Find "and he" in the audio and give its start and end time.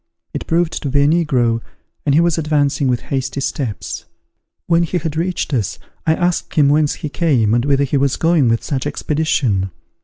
2.07-2.21